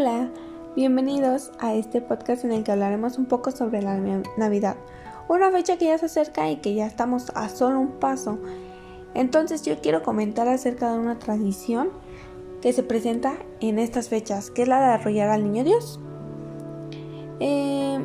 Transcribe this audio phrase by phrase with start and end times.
[0.00, 0.30] Hola,
[0.76, 3.98] bienvenidos a este podcast en el que hablaremos un poco sobre la
[4.38, 4.76] Navidad,
[5.28, 8.38] una fecha que ya se acerca y que ya estamos a solo un paso.
[9.12, 11.90] Entonces yo quiero comentar acerca de una tradición
[12.62, 16.00] que se presenta en estas fechas, que es la de arrollar al niño Dios.
[17.38, 18.02] Eh,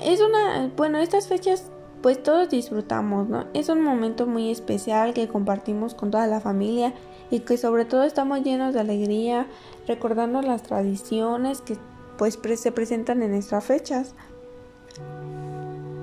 [0.00, 1.72] es una, bueno, estas fechas
[2.04, 3.46] pues todos disfrutamos, ¿no?
[3.54, 6.92] Es un momento muy especial que compartimos con toda la familia
[7.30, 9.46] y que sobre todo estamos llenos de alegría,
[9.88, 11.78] recordando las tradiciones que
[12.18, 14.14] pues se presentan en estas fechas.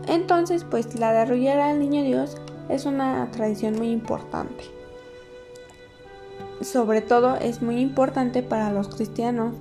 [0.07, 2.35] Entonces, pues la de arrullar al niño Dios
[2.67, 4.63] es una tradición muy importante.
[6.61, 9.53] Sobre todo es muy importante para los cristianos.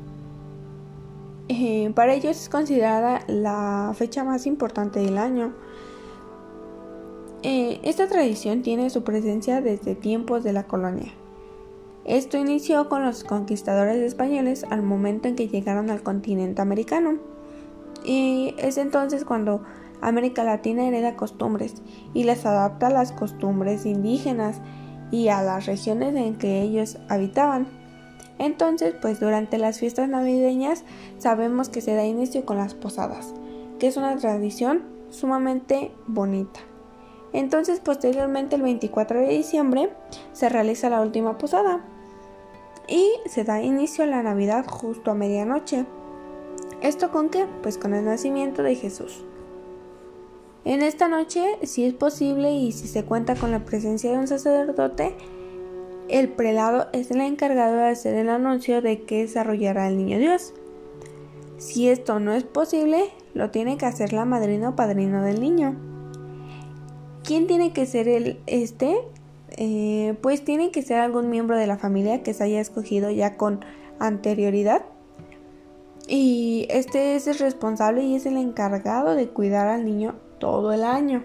[1.49, 5.53] Eh, para ellos es considerada la fecha más importante del año
[7.43, 11.13] eh, esta tradición tiene su presencia desde tiempos de la colonia.
[12.05, 17.19] Esto inició con los conquistadores españoles al momento en que llegaron al continente americano.
[18.05, 19.63] Y es entonces cuando
[20.01, 21.83] América Latina hereda costumbres
[22.15, 24.61] y las adapta a las costumbres indígenas
[25.11, 27.69] y a las regiones en que ellos habitaban.
[28.39, 30.85] Entonces, pues durante las fiestas navideñas
[31.19, 33.35] sabemos que se da inicio con las posadas,
[33.79, 36.61] que es una tradición sumamente bonita.
[37.33, 39.91] Entonces, posteriormente, el 24 de diciembre,
[40.33, 41.85] se realiza la última posada
[42.89, 45.87] y se da inicio a la Navidad justo a medianoche.
[46.83, 47.47] ¿Esto con qué?
[47.63, 49.25] Pues con el nacimiento de Jesús.
[50.65, 54.29] En esta noche, si es posible y si se cuenta con la presencia de un
[54.29, 55.15] sacerdote,
[56.09, 60.53] el prelado es el encargado de hacer el anuncio de que desarrollará el niño Dios.
[61.57, 65.90] Si esto no es posible, lo tiene que hacer la madrina o padrino del niño.
[67.31, 68.99] ¿Quién tiene que ser el este?
[69.51, 73.37] Eh, pues tiene que ser algún miembro de la familia que se haya escogido ya
[73.37, 73.65] con
[74.01, 74.83] anterioridad.
[76.09, 80.83] Y este es el responsable y es el encargado de cuidar al niño todo el
[80.83, 81.23] año.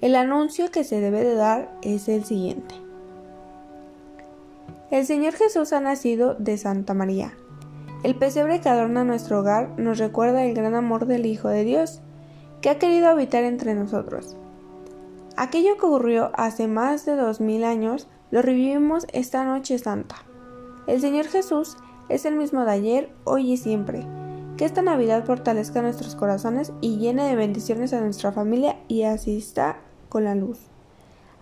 [0.00, 2.74] El anuncio que se debe de dar es el siguiente.
[4.90, 7.32] El Señor Jesús ha nacido de Santa María.
[8.02, 12.00] El pesebre que adorna nuestro hogar nos recuerda el gran amor del Hijo de Dios,
[12.60, 14.36] que ha querido habitar entre nosotros.
[15.36, 20.16] Aquello que ocurrió hace más de dos mil años lo revivimos esta noche santa.
[20.86, 21.76] El Señor Jesús
[22.08, 24.06] es el mismo de ayer, hoy y siempre.
[24.56, 29.78] Que esta Navidad fortalezca nuestros corazones y llene de bendiciones a nuestra familia y asista
[30.08, 30.60] con la luz.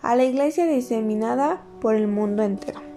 [0.00, 2.91] A la iglesia diseminada por el mundo entero.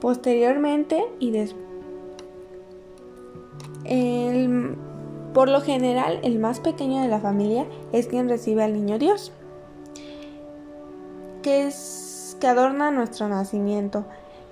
[0.00, 1.64] Posteriormente y después.
[5.34, 9.32] Por lo general, el más pequeño de la familia es quien recibe al niño Dios,
[11.42, 14.04] que es que adorna nuestro nacimiento,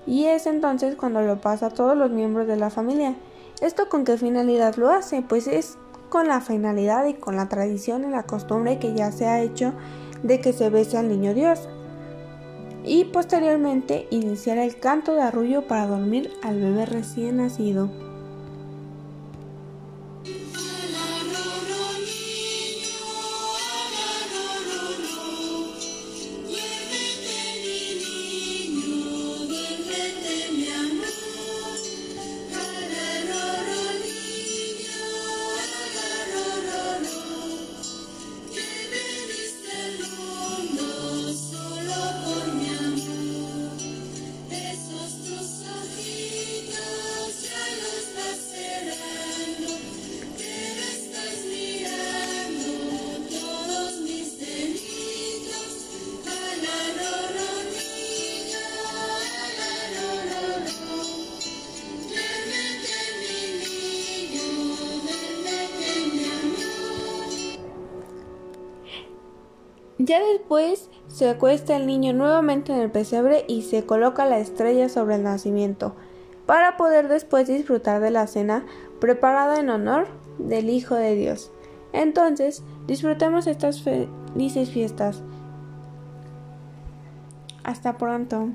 [0.09, 3.15] y es entonces cuando lo pasa a todos los miembros de la familia.
[3.61, 5.23] ¿Esto con qué finalidad lo hace?
[5.23, 5.79] Pues es
[6.09, 9.73] con la finalidad y con la tradición y la costumbre que ya se ha hecho
[10.25, 11.69] de que se bese al niño Dios
[12.85, 17.91] y posteriormente iniciar el canto de arrullo para dormir al bebé recién nacido.
[70.05, 74.89] Ya después se acuesta el niño nuevamente en el pesebre y se coloca la estrella
[74.89, 75.95] sobre el nacimiento,
[76.45, 78.67] para poder después disfrutar de la cena
[79.01, 80.09] preparada en honor
[80.39, 81.53] del Hijo de Dios.
[81.93, 85.23] Entonces, disfrutemos estas felices fiestas.
[87.63, 88.49] Hasta pronto.